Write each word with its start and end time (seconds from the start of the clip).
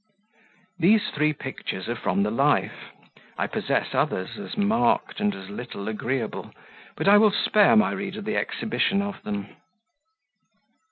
These 0.79 1.11
three 1.13 1.31
pictures 1.31 1.87
are 1.87 1.95
from 1.95 2.23
the 2.23 2.31
life. 2.31 2.89
I 3.37 3.45
possess 3.45 3.93
others, 3.93 4.39
as 4.39 4.57
marked 4.57 5.19
and 5.19 5.35
as 5.35 5.51
little 5.51 5.87
agreeable, 5.87 6.51
but 6.95 7.07
I 7.07 7.19
will 7.19 7.29
spare 7.29 7.75
my 7.75 7.91
reader 7.91 8.21
the 8.23 8.35
exhibition 8.35 9.03
of 9.03 9.21
them. 9.21 9.49